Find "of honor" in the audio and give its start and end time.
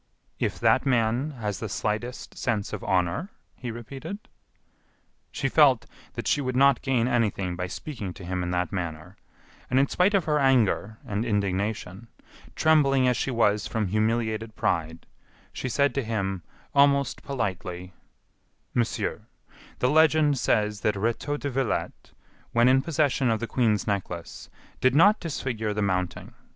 2.73-3.29